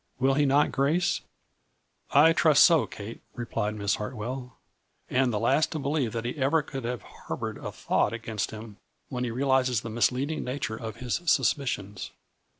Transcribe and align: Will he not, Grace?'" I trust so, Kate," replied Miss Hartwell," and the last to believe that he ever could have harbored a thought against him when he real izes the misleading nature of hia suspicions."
Will 0.19 0.33
he 0.33 0.47
not, 0.47 0.71
Grace?'" 0.71 1.21
I 2.11 2.33
trust 2.33 2.63
so, 2.63 2.87
Kate," 2.87 3.21
replied 3.35 3.75
Miss 3.75 3.97
Hartwell," 3.97 4.57
and 5.11 5.31
the 5.31 5.39
last 5.39 5.71
to 5.73 5.77
believe 5.77 6.11
that 6.13 6.25
he 6.25 6.35
ever 6.37 6.63
could 6.63 6.85
have 6.85 7.03
harbored 7.03 7.59
a 7.59 7.71
thought 7.71 8.11
against 8.11 8.49
him 8.49 8.77
when 9.09 9.23
he 9.23 9.29
real 9.29 9.49
izes 9.49 9.83
the 9.83 9.91
misleading 9.91 10.43
nature 10.43 10.75
of 10.75 10.95
hia 10.95 11.11
suspicions." 11.11 12.09